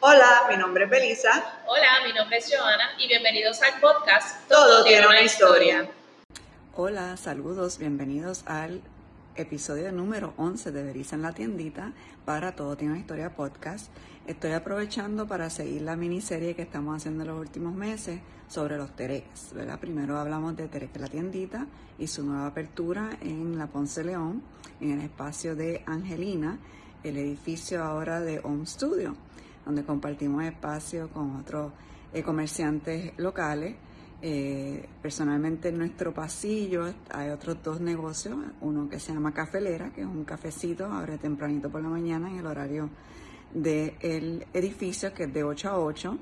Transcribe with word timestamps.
Hola, 0.00 0.46
mi 0.48 0.56
nombre 0.56 0.84
es 0.84 0.90
Belisa. 0.90 1.30
Hola, 1.66 2.06
mi 2.06 2.12
nombre 2.12 2.38
es 2.38 2.48
Joana 2.48 2.90
y 3.00 3.08
bienvenidos 3.08 3.60
al 3.62 3.80
podcast 3.80 4.48
Todo, 4.48 4.84
tiene 4.84 5.04
una 5.08 5.22
historia. 5.22 5.90
Hola, 6.76 7.16
saludos, 7.16 7.78
bienvenidos 7.78 8.44
al 8.46 8.80
episodio 9.34 9.90
número 9.90 10.34
11 10.36 10.70
de 10.70 10.84
Belisa 10.84 11.16
en 11.16 11.22
la 11.22 11.32
tiendita 11.32 11.92
para 12.24 12.54
Todo 12.54 12.76
tiene 12.76 12.92
una 12.92 13.00
historia 13.00 13.34
podcast. 13.34 13.90
Estoy 14.28 14.52
aprovechando 14.52 15.26
para 15.26 15.50
seguir 15.50 15.82
la 15.82 15.96
miniserie 15.96 16.54
que 16.54 16.62
estamos 16.62 16.96
haciendo 16.96 17.24
en 17.24 17.30
los 17.30 17.40
últimos 17.40 17.74
meses 17.74 18.20
sobre 18.46 18.76
los 18.76 18.94
tereques. 18.94 19.52
¿verdad? 19.52 19.80
Primero 19.80 20.16
hablamos 20.16 20.56
de 20.56 20.68
Tereque 20.68 21.00
la 21.00 21.08
tiendita 21.08 21.66
y 21.98 22.06
su 22.06 22.22
nueva 22.22 22.46
apertura 22.46 23.18
en 23.20 23.58
la 23.58 23.66
Ponce 23.66 24.04
León, 24.04 24.44
en 24.80 24.92
el 24.92 25.00
espacio 25.00 25.56
de 25.56 25.82
Angelina, 25.86 26.56
el 27.02 27.16
edificio 27.16 27.82
ahora 27.82 28.20
de 28.20 28.38
Home 28.44 28.64
Studio 28.64 29.16
donde 29.68 29.84
compartimos 29.84 30.42
espacio 30.44 31.10
con 31.10 31.36
otros 31.36 31.72
eh, 32.14 32.22
comerciantes 32.22 33.12
locales. 33.18 33.76
Eh, 34.22 34.88
personalmente 35.02 35.68
en 35.68 35.76
nuestro 35.76 36.12
pasillo 36.14 36.86
hay 37.10 37.28
otros 37.28 37.62
dos 37.62 37.78
negocios, 37.78 38.34
uno 38.62 38.88
que 38.88 38.98
se 38.98 39.12
llama 39.12 39.34
Cafelera, 39.34 39.92
que 39.92 40.00
es 40.00 40.06
un 40.06 40.24
cafecito, 40.24 40.86
abre 40.86 41.18
tempranito 41.18 41.68
por 41.68 41.82
la 41.82 41.90
mañana 41.90 42.30
en 42.30 42.38
el 42.38 42.46
horario 42.46 42.88
del 43.52 44.46
edificio, 44.54 45.12
que 45.12 45.24
es 45.24 45.34
de 45.34 45.44
8 45.44 45.68
a 45.68 45.78
8. 45.78 46.18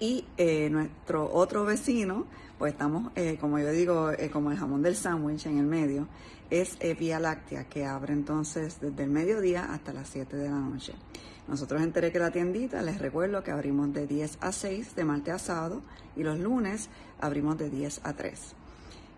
Y 0.00 0.24
eh, 0.36 0.68
nuestro 0.70 1.32
otro 1.32 1.64
vecino, 1.64 2.26
pues 2.58 2.72
estamos, 2.72 3.12
como 3.40 3.58
yo 3.58 3.70
digo, 3.70 4.10
como 4.32 4.50
el 4.50 4.56
jamón 4.56 4.82
del 4.82 4.96
sándwich 4.96 5.46
en 5.46 5.58
el 5.58 5.66
medio, 5.66 6.08
es 6.50 6.78
Vía 6.98 7.18
Láctea, 7.18 7.64
que 7.64 7.84
abre 7.84 8.12
entonces 8.12 8.80
desde 8.80 9.04
el 9.04 9.10
mediodía 9.10 9.72
hasta 9.72 9.92
las 9.92 10.08
7 10.08 10.36
de 10.36 10.48
la 10.48 10.58
noche. 10.58 10.94
Nosotros 11.46 11.82
en 11.82 11.92
que 11.92 12.18
la 12.18 12.30
tiendita 12.30 12.80
les 12.80 12.98
recuerdo 12.98 13.42
que 13.42 13.50
abrimos 13.50 13.92
de 13.92 14.06
10 14.06 14.38
a 14.40 14.50
6 14.50 14.96
de 14.96 15.04
martes 15.04 15.34
a 15.34 15.38
sábado 15.38 15.82
y 16.16 16.22
los 16.22 16.38
lunes 16.38 16.88
abrimos 17.20 17.58
de 17.58 17.68
10 17.68 18.00
a 18.02 18.14
3. 18.14 18.54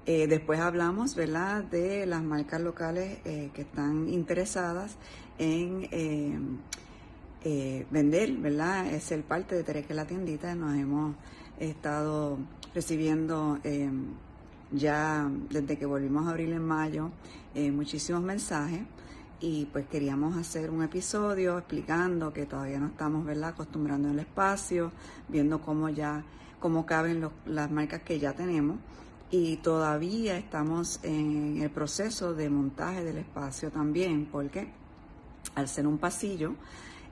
Eh, 0.07 0.27
después 0.27 0.59
hablamos 0.61 1.15
¿verdad? 1.15 1.63
de 1.65 2.05
las 2.07 2.23
marcas 2.23 2.61
locales 2.61 3.19
eh, 3.25 3.51
que 3.55 3.63
están 3.63 4.09
interesadas 4.09 4.97
en 5.39 5.89
eh, 5.91 6.39
vender, 7.91 8.33
¿verdad? 8.39 8.87
Es 8.93 9.13
el 9.13 9.23
parte 9.23 9.55
de 9.55 9.63
Tereque 9.63 9.95
la 9.95 10.07
tiendita. 10.07 10.55
Nos 10.55 10.77
hemos 10.77 11.15
estado 11.59 12.39
recibiendo 12.75 13.59
ya 14.73 15.31
desde 15.51 15.79
que 15.79 15.87
volvimos 15.87 16.27
a 16.27 16.31
abrir 16.31 16.53
en 16.53 16.65
mayo 16.65 17.11
muchísimos 17.55 18.23
mensajes 18.23 18.81
y 19.41 19.67
pues 19.67 19.87
queríamos 19.87 20.37
hacer 20.37 20.71
un 20.71 20.83
episodio 20.83 21.59
explicando 21.59 22.33
que 22.33 22.47
todavía 22.47 22.81
no 22.81 22.87
estamos 22.87 23.25
¿verdad? 23.25 23.51
acostumbrando 23.51 24.11
el 24.11 24.19
espacio, 24.19 24.93
viendo 25.29 25.61
cómo 25.61 25.89
ya 25.89 26.25
cómo 26.59 26.87
caben 26.87 27.29
las 27.45 27.71
marcas 27.71 28.03
que 28.03 28.19
ya 28.19 28.33
tenemos 28.33 28.79
y 29.31 29.57
todavía 29.59 30.39
estamos 30.39 31.01
en 31.03 31.61
el 31.61 31.71
proceso 31.71 32.35
de 32.35 32.49
montaje 32.49 33.05
del 33.05 33.19
espacio 33.19 33.71
también 33.71 34.27
porque 34.27 34.69
al 35.55 35.69
ser 35.69 35.87
un 35.87 35.99
pasillo 35.99 36.55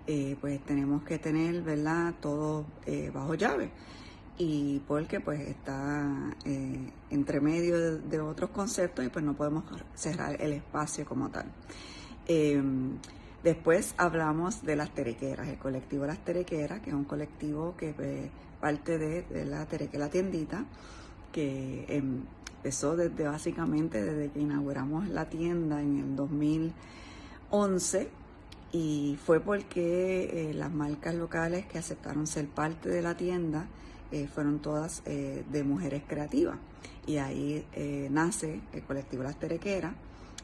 eh, 0.06 0.36
pues 0.40 0.62
tenemos 0.64 1.02
que 1.02 1.18
tener 1.18 1.62
verdad 1.62 2.14
todo 2.20 2.66
eh, 2.86 3.10
bajo 3.12 3.34
llave 3.34 3.70
y 4.36 4.80
porque 4.80 5.20
pues 5.20 5.40
está 5.40 6.34
eh, 6.44 6.90
entre 7.10 7.40
medio 7.40 7.78
de, 7.78 7.98
de 8.00 8.20
otros 8.20 8.50
conceptos 8.50 9.04
y 9.04 9.08
pues 9.08 9.24
no 9.24 9.34
podemos 9.34 9.64
cerrar 9.94 10.40
el 10.40 10.52
espacio 10.54 11.04
como 11.04 11.30
tal. 11.30 11.46
Em, 12.26 12.98
después 13.42 13.94
hablamos 13.98 14.62
de 14.64 14.76
las 14.76 14.92
terequeras, 14.94 15.48
el 15.48 15.58
colectivo 15.58 16.06
Las 16.06 16.24
Terequeras, 16.24 16.80
que 16.80 16.90
es 16.90 16.96
un 16.96 17.04
colectivo 17.04 17.76
que 17.76 17.94
eh, 17.98 18.30
parte 18.60 18.98
de, 18.98 19.44
la 19.44 19.66
Terequera 19.66 20.08
Tiendita, 20.08 20.64
que 21.30 21.84
empezó 21.88 22.96
desde 22.96 23.24
básicamente 23.24 24.02
desde 24.02 24.32
que 24.32 24.40
inauguramos 24.40 25.08
la 25.08 25.28
tienda 25.28 25.82
en 25.82 25.98
el 25.98 26.16
2011 26.16 28.08
y 28.74 29.16
fue 29.24 29.40
porque 29.40 30.50
eh, 30.50 30.54
las 30.54 30.72
marcas 30.72 31.14
locales 31.14 31.64
que 31.64 31.78
aceptaron 31.78 32.26
ser 32.26 32.48
parte 32.48 32.88
de 32.88 33.00
la 33.00 33.16
tienda 33.16 33.66
eh, 34.12 34.28
fueron 34.32 34.58
todas 34.58 35.02
de 35.04 35.64
mujeres 35.64 36.02
creativas 36.06 36.56
y 37.06 37.16
ahí 37.16 37.64
nace 38.10 38.60
el 38.72 38.82
colectivo 38.82 39.22
Las 39.22 39.38
Terequeras 39.38 39.94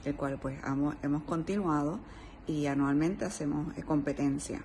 el 0.04 0.14
cual 0.14 0.38
pues 0.40 0.58
hemos, 1.02 1.22
continuado 1.24 1.98
y 2.46 2.66
anualmente 2.66 3.24
hacemos 3.24 3.76
eh, 3.76 3.82
competencia 3.82 4.62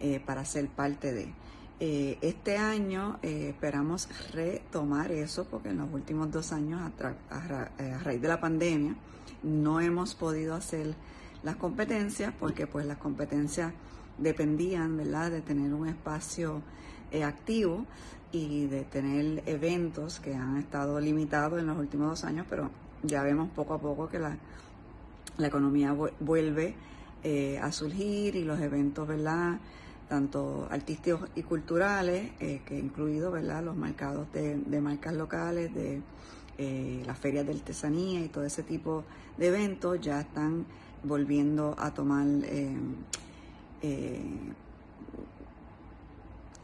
eh, 0.00 0.20
para 0.24 0.44
ser 0.44 0.68
parte 0.68 1.12
de. 1.12 1.32
Eh, 1.80 2.18
este 2.20 2.58
año 2.58 3.18
esperamos 3.22 4.08
retomar 4.32 5.10
eso 5.10 5.46
porque 5.46 5.70
en 5.70 5.78
los 5.78 5.92
últimos 5.92 6.30
dos 6.30 6.52
años, 6.52 6.80
a, 6.80 7.68
raíz 8.04 8.22
de 8.22 8.28
la 8.28 8.40
pandemia, 8.40 8.94
no 9.42 9.80
hemos 9.80 10.14
podido 10.14 10.54
hacer 10.54 10.94
las 11.42 11.56
competencias 11.56 12.32
porque 12.38 12.66
pues 12.66 12.86
las 12.86 12.98
competencias 12.98 13.72
dependían 14.18 14.96
¿verdad? 14.96 15.30
de 15.30 15.40
tener 15.40 15.72
un 15.74 15.88
espacio 15.88 16.62
activo 17.24 17.84
y 18.30 18.66
de 18.66 18.84
tener 18.84 19.42
eventos 19.46 20.18
que 20.18 20.34
han 20.34 20.56
estado 20.56 20.98
limitados 20.98 21.60
en 21.60 21.66
los 21.66 21.76
últimos 21.76 22.08
dos 22.08 22.24
años, 22.24 22.46
pero 22.48 22.70
ya 23.02 23.22
vemos 23.22 23.50
poco 23.50 23.74
a 23.74 23.78
poco 23.78 24.08
que 24.08 24.18
la, 24.18 24.36
la 25.36 25.46
economía 25.46 25.94
vuelve 26.20 26.74
eh, 27.24 27.58
a 27.58 27.70
surgir 27.70 28.36
y 28.36 28.44
los 28.44 28.60
eventos, 28.60 29.06
¿verdad? 29.06 29.58
tanto 30.08 30.68
artísticos 30.70 31.30
y 31.36 31.42
culturales, 31.42 32.32
eh, 32.40 32.60
que 32.66 32.78
incluido 32.78 33.30
¿verdad? 33.30 33.62
los 33.62 33.76
mercados 33.76 34.30
de, 34.32 34.80
marcas 34.80 35.14
locales, 35.14 35.72
de 35.74 36.02
eh, 36.58 37.02
las 37.06 37.18
ferias 37.18 37.46
de 37.46 37.52
artesanía 37.52 38.20
y 38.20 38.28
todo 38.28 38.44
ese 38.44 38.62
tipo 38.62 39.04
de 39.38 39.46
eventos 39.48 40.00
ya 40.00 40.20
están 40.20 40.66
volviendo 41.04 41.74
a 41.78 41.92
tomar 41.92 42.26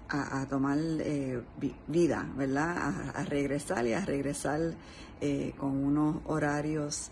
a, 0.09 0.47
tomar 0.47 0.78
vida, 1.87 2.28
¿verdad? 2.37 2.94
A, 3.15 3.25
regresar 3.25 3.87
y 3.87 3.93
a 3.93 4.04
regresar 4.04 4.75
con 5.59 5.84
unos 5.84 6.16
horarios 6.26 7.10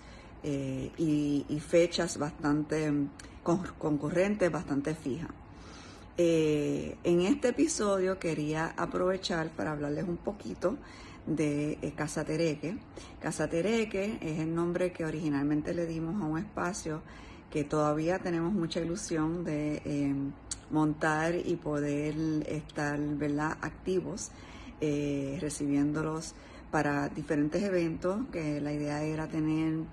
eh, 0.48 0.92
y, 0.96 1.60
fechas 1.60 2.18
bastante 2.18 2.92
concurrentes, 3.42 4.52
bastante 4.52 4.94
fijas. 4.94 5.30
Eh, 6.16 6.96
en 7.02 7.22
este 7.22 7.48
episodio 7.48 8.20
quería 8.20 8.72
aprovechar 8.76 9.50
para 9.50 9.72
hablarles 9.72 10.04
un 10.04 10.18
poquito 10.18 10.76
de 11.26 11.78
eh, 11.82 11.92
Casa 11.96 12.24
Tereque. 12.24 12.76
Casa 13.20 13.48
Tereque 13.48 14.18
es 14.20 14.38
el 14.38 14.54
nombre 14.54 14.92
que 14.92 15.04
originalmente 15.04 15.74
le 15.74 15.86
dimos 15.86 16.20
a 16.22 16.26
un 16.26 16.38
espacio 16.38 17.02
que 17.50 17.64
todavía 17.64 18.18
tenemos 18.18 18.52
mucha 18.52 18.80
ilusión 18.80 19.44
de 19.44 20.12
montar 20.70 21.34
y 21.36 21.56
poder 21.56 22.14
estar 22.48 22.98
¿verdad? 22.98 23.56
activos, 23.62 24.32
recibiéndolos 24.80 26.34
para 26.70 27.08
diferentes 27.08 27.62
eventos, 27.62 28.26
que 28.32 28.60
la 28.60 28.72
idea 28.72 29.02
era 29.02 29.28
tener 29.28 29.84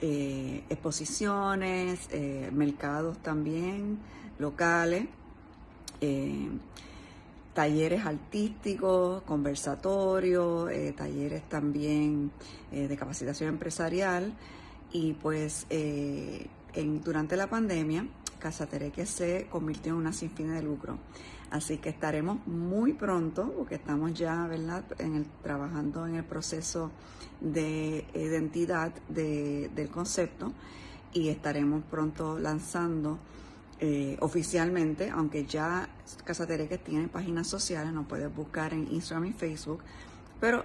eh, 0.00 0.64
exposiciones, 0.68 2.08
eh, 2.10 2.50
mercados 2.52 3.18
también 3.18 3.98
locales, 4.38 5.06
eh, 6.00 6.48
talleres 7.54 8.04
artísticos, 8.06 9.22
conversatorios, 9.22 10.70
talleres 10.96 11.48
también 11.48 12.30
de 12.70 12.96
capacitación 12.96 13.50
empresarial 13.50 14.32
y 14.92 15.12
pues 15.14 15.66
en, 15.70 17.02
durante 17.02 17.36
la 17.36 17.48
pandemia 17.48 18.06
Casa 18.42 18.66
Tereque 18.66 19.06
se 19.06 19.46
convirtió 19.48 19.92
en 19.92 19.98
una 19.98 20.12
sin 20.12 20.30
de 20.34 20.62
lucro. 20.62 20.98
Así 21.52 21.78
que 21.78 21.90
estaremos 21.90 22.44
muy 22.46 22.92
pronto, 22.94 23.52
porque 23.56 23.76
estamos 23.76 24.14
ya 24.14 24.46
¿verdad? 24.48 24.84
En 24.98 25.14
el, 25.14 25.26
trabajando 25.42 26.06
en 26.06 26.16
el 26.16 26.24
proceso 26.24 26.90
de 27.40 28.04
identidad 28.14 28.92
del 29.08 29.88
concepto 29.90 30.52
y 31.12 31.28
estaremos 31.28 31.84
pronto 31.84 32.38
lanzando 32.38 33.18
eh, 33.80 34.16
oficialmente, 34.20 35.10
aunque 35.10 35.44
ya 35.44 35.88
Casa 36.24 36.46
Tereque 36.46 36.78
tiene 36.78 37.08
páginas 37.08 37.48
sociales, 37.48 37.92
nos 37.92 38.06
puedes 38.06 38.32
buscar 38.34 38.72
en 38.72 38.86
Instagram 38.92 39.26
y 39.26 39.32
Facebook, 39.32 39.82
pero 40.40 40.64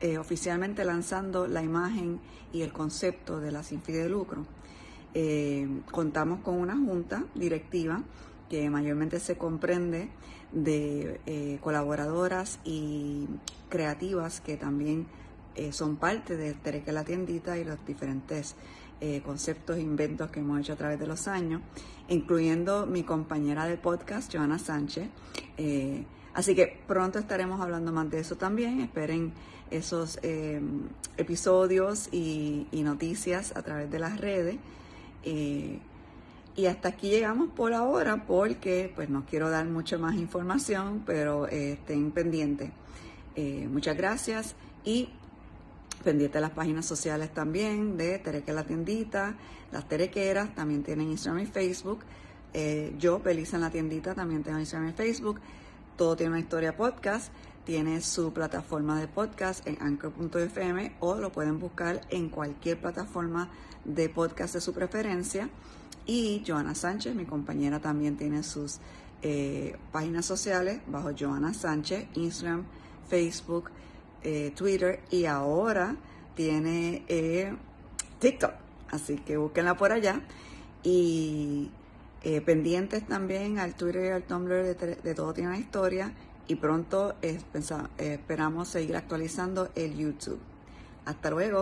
eh, 0.00 0.18
oficialmente 0.18 0.84
lanzando 0.84 1.46
la 1.46 1.62
imagen 1.62 2.18
y 2.52 2.62
el 2.62 2.72
concepto 2.72 3.38
de 3.40 3.52
la 3.52 3.62
sin 3.62 3.82
de 3.82 4.08
lucro. 4.08 4.46
Eh, 5.14 5.68
contamos 5.90 6.40
con 6.40 6.54
una 6.54 6.76
junta 6.76 7.24
directiva 7.34 8.02
que 8.48 8.68
mayormente 8.68 9.20
se 9.20 9.36
comprende 9.36 10.08
de 10.50 11.58
colaboradoras 11.60 12.58
y 12.64 13.28
creativas 13.68 14.40
que 14.40 14.56
también 14.56 15.06
son 15.70 15.94
parte 15.94 16.36
de 16.36 16.54
Tereque 16.54 16.90
la 16.90 17.04
Tiendita 17.04 17.56
y 17.56 17.62
los 17.62 17.84
diferentes 17.86 18.56
eh, 19.02 19.22
conceptos 19.24 19.78
e 19.78 19.80
inventos 19.80 20.30
que 20.30 20.40
hemos 20.40 20.60
hecho 20.60 20.74
a 20.74 20.76
través 20.76 21.00
de 21.00 21.06
los 21.06 21.26
años, 21.26 21.62
incluyendo 22.08 22.86
mi 22.86 23.02
compañera 23.02 23.64
de 23.64 23.78
podcast, 23.78 24.30
Joana 24.30 24.58
Sánchez. 24.58 25.08
Eh, 25.56 26.04
así 26.34 26.54
que 26.54 26.78
pronto 26.86 27.18
estaremos 27.18 27.62
hablando 27.62 27.92
más 27.92 28.10
de 28.10 28.20
eso 28.20 28.36
también. 28.36 28.80
Esperen 28.80 29.32
esos 29.70 30.18
eh, 30.22 30.60
episodios 31.16 32.08
y, 32.12 32.66
noticias 32.72 33.56
a 33.56 33.62
través 33.62 33.90
de 33.90 33.98
las 33.98 34.20
redes. 34.20 34.56
y 35.24 36.66
hasta 36.66 36.88
aquí 36.88 37.08
llegamos 37.08 37.48
por 37.50 37.72
ahora 37.72 38.26
porque 38.26 38.92
pues 38.94 39.08
no 39.08 39.24
quiero 39.24 39.48
dar 39.48 39.64
mucho 39.64 39.98
más 39.98 40.14
información, 40.16 41.04
pero 41.06 41.46
estén 41.46 42.10
pendientes. 42.10 42.70
muchas 43.70 43.96
gracias 43.96 44.54
y 44.84 45.08
pendiente 46.02 46.40
las 46.40 46.50
páginas 46.50 46.86
sociales 46.86 47.32
también 47.32 47.96
de 47.96 48.18
Tereque 48.18 48.52
la 48.52 48.64
tiendita, 48.64 49.36
las 49.72 49.88
terequeras 49.88 50.54
también 50.54 50.82
tienen 50.82 51.10
Instagram 51.10 51.44
y 51.44 51.46
Facebook. 51.46 52.00
Eh, 52.52 52.94
yo, 52.98 53.20
Belisa 53.20 53.56
en 53.56 53.62
la 53.62 53.70
tiendita, 53.70 54.14
también 54.14 54.42
tengo 54.42 54.58
Instagram 54.58 54.90
y 54.90 54.92
Facebook. 54.92 55.40
Todo 55.96 56.16
tiene 56.16 56.30
una 56.30 56.40
historia 56.40 56.76
podcast. 56.76 57.32
Tiene 57.64 58.00
su 58.00 58.32
plataforma 58.32 58.98
de 58.98 59.06
podcast 59.06 59.66
en 59.66 59.76
anchor.fm 59.80 60.96
o 60.98 61.14
lo 61.16 61.30
pueden 61.30 61.60
buscar 61.60 62.00
en 62.08 62.30
cualquier 62.30 62.80
plataforma 62.80 63.50
de 63.84 64.08
podcast 64.08 64.54
de 64.54 64.60
su 64.60 64.72
preferencia. 64.72 65.50
Y 66.06 66.42
Joana 66.44 66.74
Sánchez, 66.74 67.14
mi 67.14 67.26
compañera, 67.26 67.78
también 67.78 68.16
tiene 68.16 68.42
sus 68.42 68.78
eh, 69.22 69.76
páginas 69.92 70.24
sociales 70.24 70.80
bajo 70.86 71.10
Joana 71.16 71.52
Sánchez, 71.52 72.08
Instagram, 72.14 72.64
Facebook, 73.08 73.70
eh, 74.22 74.52
Twitter 74.54 75.00
y 75.10 75.24
ahora 75.26 75.96
tiene 76.34 77.04
eh, 77.08 77.54
TikTok. 78.18 78.52
Así 78.90 79.16
que 79.16 79.36
búsquenla 79.36 79.76
por 79.76 79.92
allá. 79.92 80.20
Y 80.82 81.70
eh, 82.22 82.40
pendientes 82.40 83.06
también 83.06 83.58
al 83.58 83.74
Twitter 83.74 84.04
y 84.04 84.08
al 84.08 84.22
Tumblr 84.22 84.76
de, 84.76 85.14
Todo 85.14 85.32
Tiene 85.32 85.50
una 85.50 85.58
Historia. 85.58 86.12
Y 86.48 86.56
pronto 86.56 87.14
esperamos 87.22 88.68
seguir 88.68 88.96
actualizando 88.96 89.70
el 89.76 89.96
YouTube. 89.96 90.40
Hasta 91.04 91.30
luego. 91.30 91.58